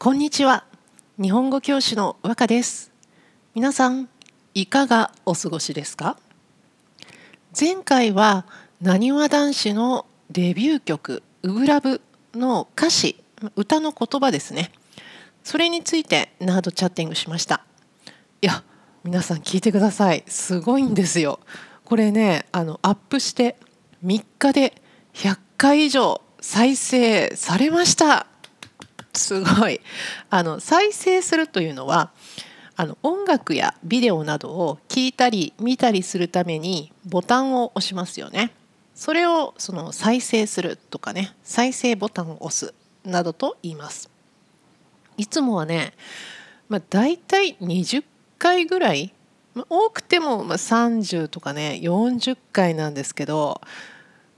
[0.00, 0.64] こんにちは。
[1.20, 2.92] 日本語教師の和歌です。
[3.56, 4.08] 皆さん
[4.54, 6.16] いかがお過ごしですか？
[7.58, 8.46] 前回は
[8.80, 12.00] なにわ男子のデビュー曲ウブラブ
[12.32, 13.16] の歌詞
[13.56, 14.70] 歌の言葉ですね。
[15.42, 17.64] それについてナードチャッティングしました。
[18.40, 18.62] いや
[19.02, 20.22] 皆さん聞いてください。
[20.28, 21.40] すごいんですよ。
[21.84, 23.56] これねあのアップして
[24.04, 24.80] 3日で
[25.14, 28.28] 100回以上再生されました。
[29.18, 29.80] すごい
[30.30, 32.10] あの再生するというのは
[32.76, 38.52] あの音楽やビデオなどを聞いたり見たりするためにボタンを押しますよね。
[38.94, 42.74] それをその再生するとかね再生ボタンを押す
[43.04, 44.08] などと言います。
[45.16, 45.92] いつもはね、
[46.68, 48.04] まあ、大体20
[48.38, 49.12] 回ぐらい、
[49.54, 53.60] まあ、多くてもま30とかね40回なんですけど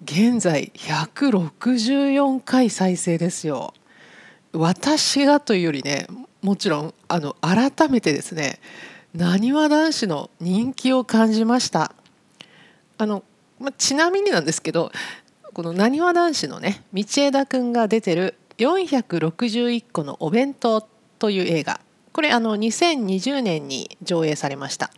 [0.02, 3.74] 現在164回再生ですよ。
[4.52, 6.06] 私がというよりね
[6.42, 8.58] もちろんあの改めてですね
[9.14, 11.92] なにわ男子の人気を感じました。
[12.96, 13.24] あの、
[13.58, 14.92] まちなみになんですけど
[15.52, 20.86] このなにわ男子のね道枝くんが出てる461個のお弁当
[21.18, 21.80] という映画。
[22.12, 24.90] これあの2020年に上映されました。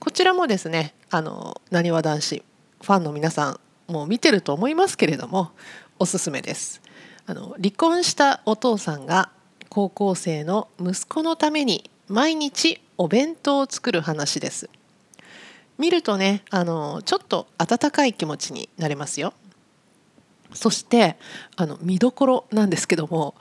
[0.00, 2.42] こちらもですねあのなにわ男子
[2.82, 5.52] ファンの皆さんもう見てると思いますけれども
[5.98, 6.82] おすすめです。
[7.26, 9.30] あの離婚したお父さんが
[9.68, 14.68] 高校生の息子のために毎日お弁当を作る話です。
[15.78, 19.32] 見るとねあのちょっと温かい気持ちになれますよ。
[20.52, 21.16] そして
[21.56, 23.34] あの見どころなんですけども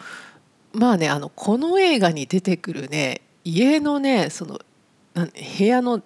[0.72, 4.59] まあねあのこの映画に出てくるね家のねその
[5.14, 6.02] 部屋の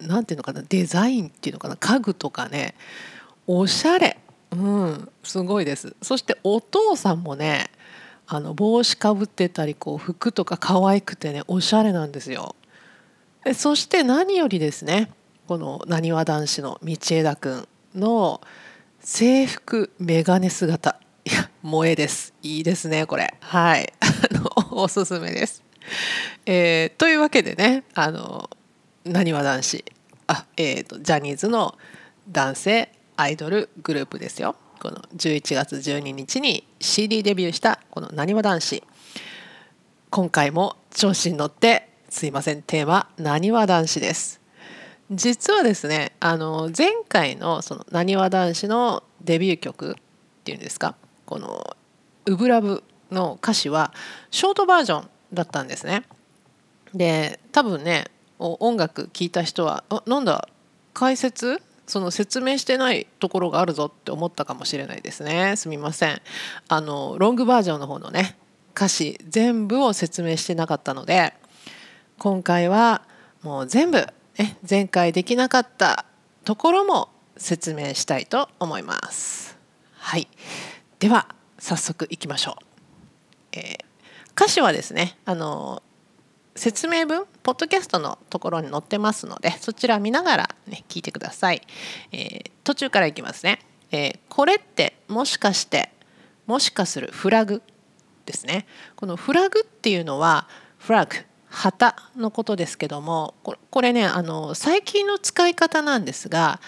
[0.00, 2.74] 何ていうのかなデザインっていうのかな家具とかね
[3.46, 4.18] おしゃれ。
[4.52, 5.96] うんすごいです。
[6.02, 7.70] そしてお父さんもね
[8.26, 12.54] あの帽子かぶってたりこう服とか可愛くてねおしゃれなんですよ。
[13.44, 15.10] でそして何よりですね
[15.48, 18.40] このなにわ男子の道枝くんの
[19.00, 20.98] 制服メガネ姿。
[21.24, 22.34] いや萌えです。
[22.42, 23.34] いいですねこれ。
[23.40, 23.92] はい。
[24.70, 25.62] おすすめです、
[26.46, 28.48] えー、というわけでねあの
[29.04, 29.84] なにわ男子。
[30.26, 31.76] あえーとジャニーズの
[32.30, 34.56] 男性アイドルグループですよ。
[34.80, 38.82] この11月12日に CD デビューしたこのなにわ男子。
[40.10, 42.62] 今回も調子に乗ってすいません。
[42.62, 44.40] テーマなにわ男子です。
[45.10, 49.94] 実はですねあの前回のそのなにわ男子のデビュー曲っ
[50.44, 50.96] ていうんですか？
[51.26, 51.76] この
[52.26, 53.92] 「ウブラブ」の歌詞は
[54.30, 56.04] ショートバージョンだったんですね。
[56.94, 58.06] で多分ね
[58.38, 60.48] 音楽聴いた人は「なんだ
[60.94, 65.56] 解説その説明してないところがあるぞって思ったかもしれないですね。
[65.56, 66.22] すみません。
[66.68, 68.36] あのロングバージョンの方のね
[68.74, 71.34] 歌詞全部を説明してなかったので
[72.18, 73.02] 今回は
[73.42, 74.06] もう全部、
[74.38, 76.06] ね、前回できなかった
[76.44, 79.58] ところも説明したいと思います。
[79.98, 80.28] はい。
[80.98, 81.28] では
[81.58, 82.64] 早速いきましょう、
[83.52, 83.84] えー、
[84.34, 85.82] 歌詞はですねあの
[86.54, 91.62] 説明文ポッドキャストのところに載ってますのでそちら見ながら、ね、聞いてください、
[92.12, 95.90] えー、途中からいきますね、えー、これってもしかして
[96.46, 97.62] もしかするフラグ
[98.26, 98.66] ですね。
[98.96, 100.48] このフラグっていうのは
[100.78, 101.16] フラグ
[101.48, 106.60] 旗のことですけどもこれねあの最近の使い方なんですが、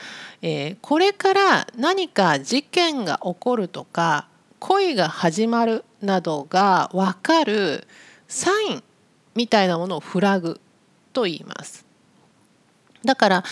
[0.43, 4.29] えー、これから何か事件が起こるとか
[4.59, 7.87] 恋が始まるなどが分かる
[8.29, 8.83] サイン
[9.35, 10.61] みたいなものをフラグ
[11.13, 11.85] と言います。
[13.05, 13.45] だから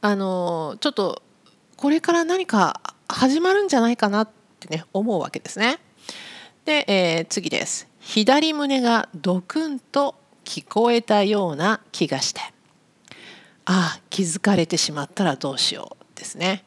[0.00, 1.22] あのちょっと
[1.76, 4.28] これから何か始まるんじゃないかなっ
[4.60, 5.78] てね思うわけですね。
[6.64, 7.88] で、えー、次です。
[8.00, 10.14] 左胸がドクンと
[10.44, 12.40] 聞こえたような気がして
[13.64, 16.64] ああ気づかれてしまったらどうしようですね。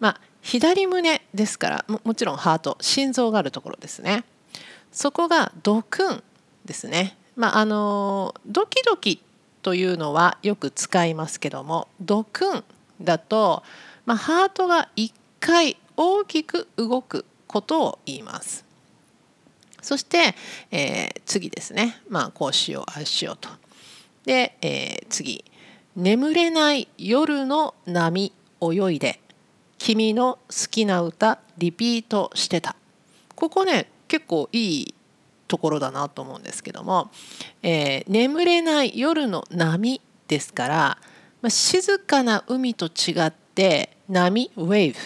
[0.00, 4.24] まあ左胸ですからももちろんハート心臓があるところですね。
[4.90, 6.22] そこがドクン
[6.64, 7.16] ですね。
[7.36, 9.22] まあ、あのドキドキ
[9.62, 12.64] というのはよく使いますけどもドクン
[13.00, 13.62] だと、
[14.04, 18.64] まあ、ハートが1回大きく動くことを言います。
[19.80, 20.34] そして、
[20.70, 23.48] えー、次ですね、まあ、こうしようああしようと。
[24.24, 25.44] で、えー、次
[25.96, 29.20] 「眠れない夜の波泳いで
[29.78, 32.76] 君の好きな歌リピートしてた」
[33.34, 34.94] ここね結構いい
[35.52, 37.10] ところだなと思うんですけども、
[37.62, 40.98] えー、眠れない夜の波ですから、
[41.42, 44.98] まあ、静かな海と違って波ウェーブ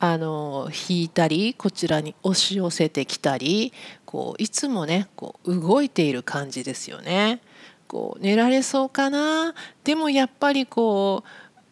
[0.00, 3.72] あの引いたりこちらに押し寄せてきたり
[4.04, 7.40] こういつもねこう動いている感じですよね。
[7.86, 9.54] こう寝られそうかな？
[9.84, 11.22] でもやっぱりこ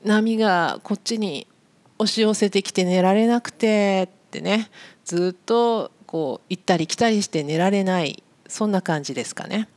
[0.05, 1.49] う波がこっちに
[1.99, 4.71] 押し寄せてきて寝られなくてってね
[5.05, 9.69] ずっとこう行ったり来たりして寝られないそんな感じですかね。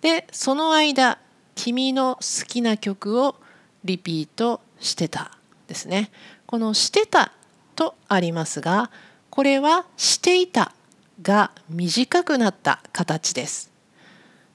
[0.00, 1.18] でその間
[1.54, 3.36] 君の好きな曲を
[3.84, 5.36] リピートしてた
[5.66, 6.10] ですね。
[6.46, 7.34] この「してた」
[7.76, 8.90] とありますが
[9.28, 10.72] これは「していた」
[11.20, 13.70] が短くなった形です。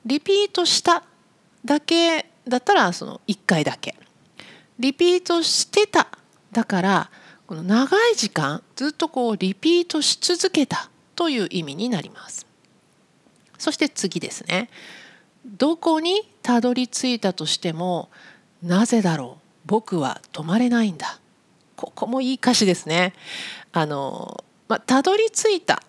[0.07, 1.04] リピートした
[1.63, 3.96] だけだったらその1回だけ。
[4.80, 6.07] リピートしてた
[6.52, 7.12] だから
[7.46, 12.45] この長い時間ずっとこうリピートし続けたという意味になります。
[13.57, 14.69] そして次ですね。
[15.45, 18.09] どこにたどり着いたとしても
[18.63, 21.19] なぜだろう僕は止まれないんだ
[21.75, 23.13] ここもいい歌詞ですね
[23.71, 25.83] あのまあ、たどり着いた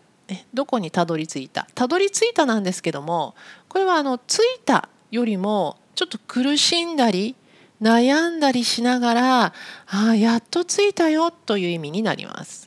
[0.53, 3.35] どこにたどり着いたたどり着いたなんですけども
[3.69, 7.37] これはあの着いたよりもちょっと苦しんだり
[7.81, 9.53] 悩んだりしながらあ
[9.87, 12.66] あやっと着いたよという意味になります。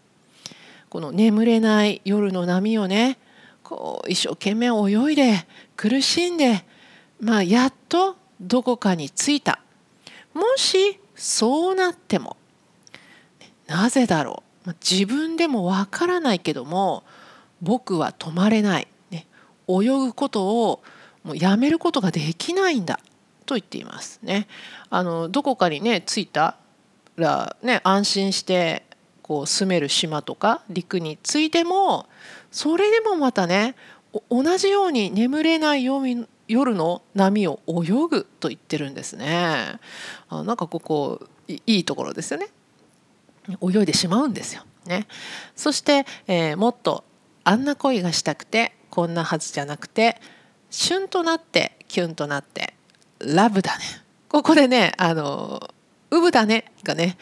[0.89, 3.17] この眠れない夜の波をね
[3.63, 5.45] こう一生懸命泳いで
[5.75, 6.65] 苦しんで
[7.19, 9.59] まあ、やっとどこかに着いた。
[10.33, 12.37] もしそうなっても
[13.67, 14.69] なぜだろう。
[14.81, 17.03] 自分でもわからないけども
[17.61, 19.25] 僕は止まれない、ね、
[19.67, 20.83] 泳ぐことを
[21.23, 22.99] もうやめることができないんだ。
[23.45, 24.47] と言っていますね。
[24.89, 26.55] あのどこかにね着いた
[27.17, 28.83] ら、ね、安心して
[29.29, 32.07] こう住める島とか陸に着いても
[32.49, 33.75] それでもまたね
[34.27, 39.79] 同じように眠れない夜の波を泳ぐと言ってるんですね。
[40.29, 42.47] あなんかここいいところですよね。
[43.61, 44.63] 泳いでしまうんですよ。
[44.87, 45.05] ね、
[45.55, 47.03] そして、えー、もっと
[47.43, 50.19] あんな恋がしたくてこんなはずじゃなくて
[50.71, 52.73] 旬となってキュンとなって
[53.19, 53.83] ラブだね
[54.27, 55.69] ここでねあの
[56.09, 57.17] ウブだねがね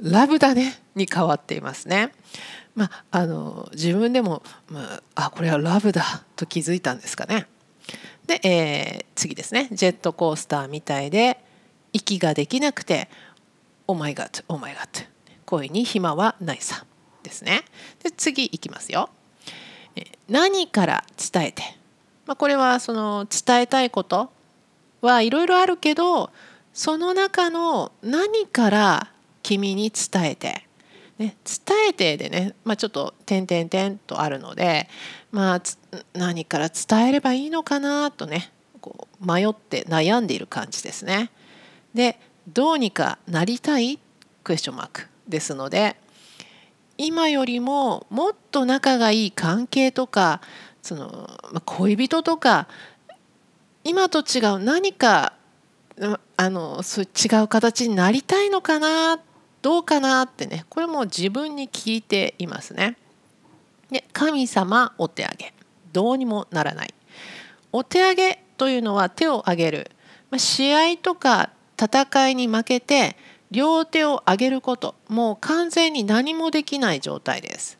[0.00, 2.12] ラブだねに変わっていますね。
[2.74, 7.46] まあ、あの自分でも、まあ、あこれはラブだと気づいたんですかね。
[8.26, 11.42] で、えー、次ですねジェットコースターみたいで
[11.92, 13.08] 息ができなくて
[13.86, 15.00] 「オーマイガットオーマイガット」
[15.46, 16.84] 恋に暇はないさ
[17.22, 17.64] ですね。
[18.02, 19.10] で次いきますよ。
[20.28, 21.62] 何から伝えて、
[22.26, 24.30] まあ、これはその伝えたいこと
[25.00, 26.30] はいろいろあるけど
[26.74, 29.12] その中の何から
[29.46, 30.66] 君に伝えて
[31.18, 34.88] ね、伝えてでね、まあ、ちょっと点々点とあるので、
[35.30, 35.62] まあ、
[36.14, 41.30] 何から伝えればいいのかなとねこう迷って悩んでいる感じですね。
[41.94, 44.00] でどうにかなりたい？
[44.42, 45.96] クエスチョンマークですので
[46.98, 50.40] 今よりももっと仲がいい関係とか
[50.82, 51.06] その、
[51.52, 52.66] まあ、恋人とか
[53.84, 55.34] 今と違う何か
[56.36, 59.18] あのそう違う形になりたいのかな
[59.66, 62.96] どうかなってねこれも自分に聞いていますね。
[63.90, 65.54] で神様お手上げ
[65.92, 66.94] どうにもならない。
[67.72, 69.90] お手上げというのは手を挙げる、
[70.30, 73.16] まあ、試合とか戦いに負けて
[73.50, 77.76] 両手を上げることもう完全に何もできない状態です。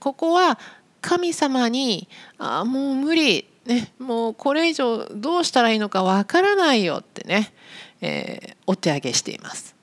[0.00, 0.58] ここは
[1.00, 2.06] 神様に
[2.36, 7.54] 「あもう無理、ね、もうこれ以上どうしたらいいのかわからないよ」ってね、
[8.02, 9.74] えー、お手上げしています。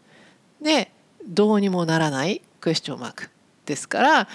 [0.62, 0.91] で
[1.25, 3.29] どうにもならないクエスチョンマーク
[3.65, 4.27] ですから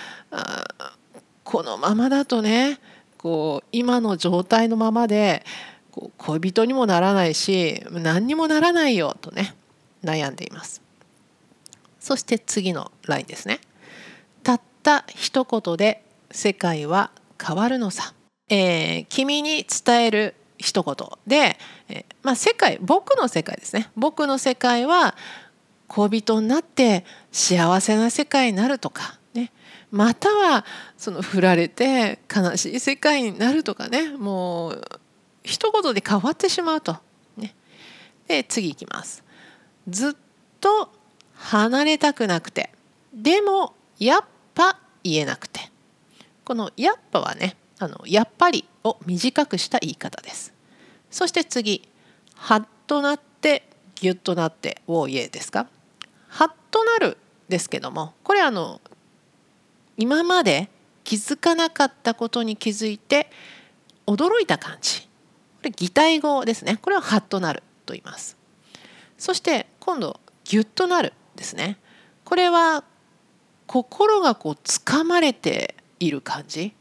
[1.45, 2.79] このままだとね
[3.17, 5.45] こう今の状態のままで
[5.91, 9.55] こう恋人にもならないし何にもならないよとね
[10.03, 10.83] 悩んでいます。
[11.99, 13.61] そして次のラインですね。
[14.43, 17.11] たった一言で世界は
[17.43, 18.15] 変わるのさ、
[18.49, 23.91] えー、君に伝える一言で、えー、まあ、世界僕の世界ですね。
[23.97, 25.15] 僕の世界は
[25.93, 29.51] 恋人になって幸せな世界になるとかね
[29.91, 30.65] または
[30.97, 34.83] その振られて悲しい世界になるとかねもう
[35.43, 36.97] 一言で変わってしまうと。
[37.37, 37.57] ね、
[38.29, 39.25] で次いきます。
[39.89, 40.13] ずっ
[40.61, 40.93] と
[41.35, 42.71] 離れたくなくて
[43.13, 45.73] でもやっぱ言えなくて
[46.45, 50.53] この「やっぱ」はねあの「やっぱり」を短くした言い方です。
[51.11, 51.89] そして次
[52.37, 55.67] 「はっとなってギュッとなって」を言えですか？
[56.31, 57.19] はっとなる
[57.49, 58.81] ですけどもこれあの
[59.97, 60.71] 今まで
[61.05, 63.31] 気づかなかったことに気づいて
[64.07, 65.03] 驚いた感じ。
[65.03, 66.79] これ擬態語ですね。
[66.81, 68.37] これはハッとなると言います。
[69.19, 71.79] そして今度ギュッとなるですね。
[72.25, 72.85] これは
[73.67, 76.73] 心がこう掴まれている感じ。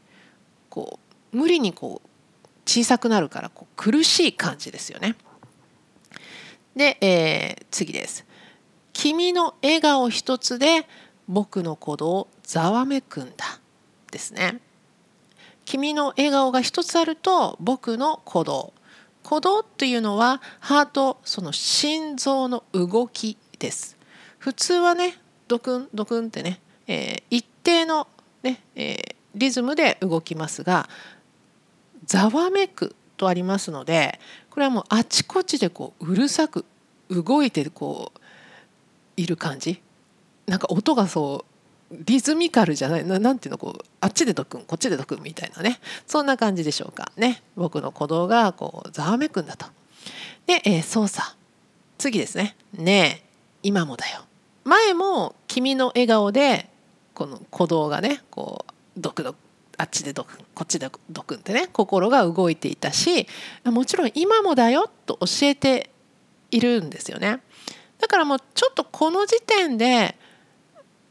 [0.70, 0.98] こ
[1.32, 2.08] う無理にこう
[2.64, 5.16] 小さくなるからこう苦しい感じですよね。
[6.74, 8.24] で、えー、次です。
[8.92, 10.86] 君の笑顔一つで
[11.28, 13.60] 僕の鼓動ざわめくんだ。
[14.10, 14.60] ですね。
[15.64, 18.72] 君の笑顔が一つあると僕の鼓動。
[19.22, 23.96] 鼓動というのはハートその心臓の動きです。
[24.38, 28.08] 普通はねドクンドクンってね、えー、一定の
[28.42, 30.88] ね、えー、リズムで動きますが
[32.06, 34.18] ざわめくとありますので
[34.48, 36.64] これはもうあちこちでこううるさく
[37.10, 38.20] 動いてこう
[39.20, 39.80] いる感じ？
[40.46, 41.44] なんか音がそ
[41.90, 43.04] うリズミカルじゃない？
[43.04, 43.58] なんていうの？
[43.58, 45.80] こうあっちでドクンこっちでドクンみたいなね。
[46.06, 47.42] そんな感じでしょうかね。
[47.56, 49.66] 僕の鼓動がこうざわめくんだと。
[50.46, 51.26] で、えー、操作。
[51.98, 53.26] 次ですね「ねえ
[53.62, 54.22] 今もだよ」
[54.64, 56.70] 前も君の笑顔で
[57.12, 59.38] この鼓動がねこうドクドク
[59.76, 63.26] あっちでドクンこっちでドクンってね心が動いていたし
[63.64, 65.90] もちろん今もだよと教えて
[66.50, 67.40] いるんですよね。
[68.00, 70.16] だからもうちょっとこの時点で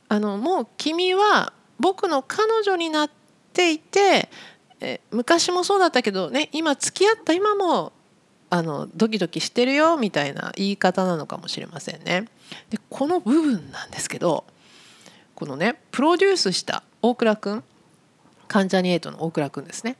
[0.08, 3.12] あのもう君は僕の彼女になっ
[3.53, 4.29] ていて
[4.81, 7.93] え昔もそうだったけどね今付き合った今も
[8.50, 12.25] あのドキドキしてるよみたいな言い方なのかもしれませんね。
[12.69, 14.43] でこの部分なんですけど
[15.36, 17.63] このねプロデュースした大倉君
[18.48, 19.96] 関ジャニ∞の大倉君ですね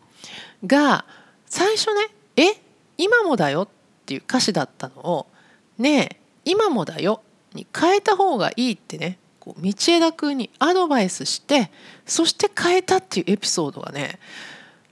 [0.66, 1.06] が
[1.46, 2.60] 最初ね「え
[2.98, 3.68] 今もだよ」っ
[4.06, 5.28] ていう歌詞だったのを
[5.78, 6.20] 「ねえ
[6.50, 7.22] 今もだよ」
[7.54, 11.72] に変えた方がいいってねこう道枝君にアドバイスして
[12.06, 14.20] そして変えたっていうエピソードがね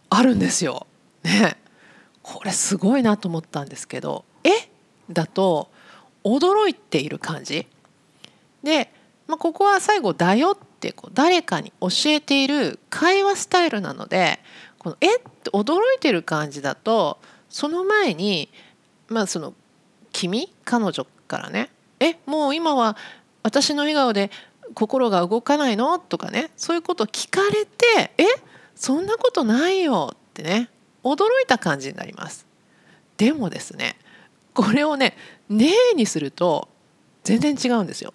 [0.09, 0.87] あるんですよ。
[1.23, 1.57] ね
[2.23, 4.69] これすごいなと思ったんですけど「え？
[5.09, 5.69] だと
[6.23, 7.65] 驚いている感じ
[8.63, 8.91] で、
[9.27, 14.39] まあ、ここは最後「だよ」ってこう誰かに教えている会話スタイルなので
[14.77, 15.15] この「え？
[15.15, 17.17] っ?」て驚いてる感じだと
[17.49, 18.49] その前に
[19.07, 19.53] まあその
[20.11, 21.69] 君彼女からね
[21.99, 22.97] 「えもう今は
[23.43, 24.31] 私の笑顔で
[24.73, 28.25] 心が動かないの?」とかねそういうこと聞かれて「え
[28.75, 30.69] そんなことないよ」ってね
[31.03, 32.45] 驚いた感じになります。
[33.17, 33.97] でもですね
[34.53, 35.15] これをね
[35.49, 36.69] 「ねえ」にすると
[37.23, 38.13] 全然違うんですよ。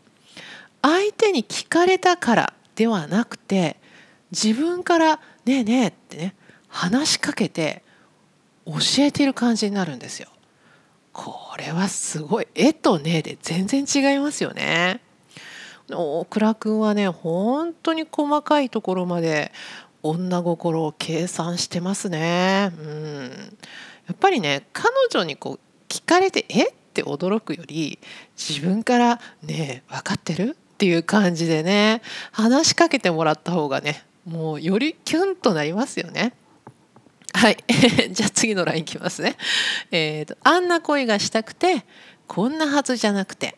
[0.82, 3.76] 相手に聞かれたからではなくて
[4.32, 6.34] 自分から「ねえねえ」ってね
[6.68, 7.84] 話しかけて
[8.66, 10.28] 教えている感じになるんですよ。
[11.12, 15.00] これはすごい「え」と「ね」で全然違いますよね。
[15.90, 19.52] 大倉君はね本当に細かいところまで
[20.02, 22.72] 女心を計算してますね。
[22.78, 23.58] うん
[24.06, 27.98] やっぱりね彼女にこう聞かれて「えっ?」て驚くより
[28.36, 32.02] 自分から「ねえ分かってる?」っていう感じでね
[32.32, 36.32] 話しかけてもらった方がねもうよりキュンとなりますよね。
[37.34, 37.56] はい。
[38.10, 39.36] じゃあ次のラインいきますね。
[39.90, 41.84] えーと、あんな恋がしたくて、
[42.26, 43.56] こんなはずじゃなくて、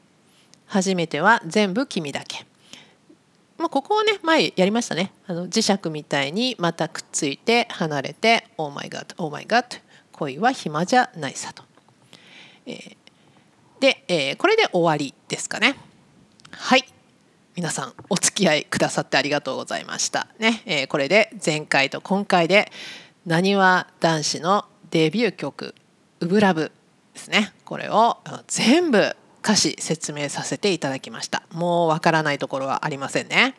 [0.67, 2.47] 初めては全部君だけ。
[3.59, 5.13] まあ、ここをね、前やりましたね。
[5.27, 9.77] あの磁石みたいにまたくっついて離れて、 Oh my god、Oh my god、
[10.13, 11.63] 恋は暇じゃないさと。
[12.67, 12.97] えー、
[13.81, 15.77] で、えー、これで終わりですかね。
[16.51, 16.85] はい。
[17.57, 20.27] 皆さんお付き合いくださってありがとうございました。
[20.41, 22.73] ね、えー、これで前回と今回で
[23.27, 25.75] なにわ男子のデビュー曲
[26.21, 26.73] 「ウブラブ」
[27.15, 27.53] ですね。
[27.65, 31.43] これを全部歌詞説明させていただきました。
[31.53, 33.55] もうわからないところはありませんね。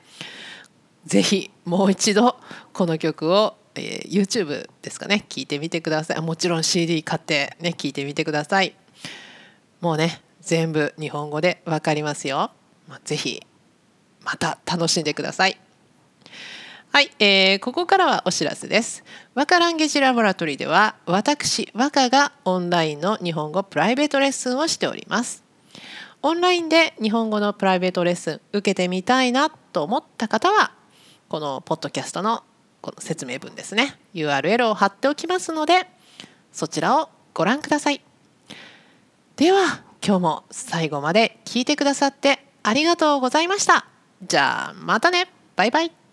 [1.05, 2.38] ぜひもう一度
[2.74, 6.22] この曲を、えー、YouTube ですかね聞いてみてください。
[6.22, 8.75] もちろん CD 買ってね聞いてみてください。
[9.81, 12.51] もうね全部日本語でわかりますよ、
[12.88, 13.41] まあ、ぜひ
[14.24, 15.60] また楽しんでください。
[16.96, 19.04] はい、えー、ここからはお知らせです。
[19.34, 25.44] 和歌ランゲージラボラトリーでは私和歌がオンラインの日本語プライベートレッスンをしております。
[26.22, 30.72] オンラインで日本語のプライベートレッスン受けてみたいなと思った方は
[31.28, 32.46] このポッドキャストの
[32.80, 35.90] この説明文ですね URL を貼っておきますので
[36.54, 38.02] そちらをご覧ください。
[39.36, 43.86] では今日も最後まで聞いてくださってありがとうございました。
[44.24, 46.04] じゃあまたねバイバイ